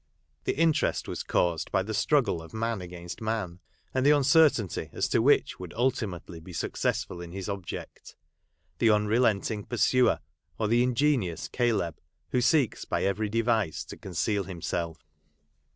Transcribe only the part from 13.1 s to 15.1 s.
device to conceal himself.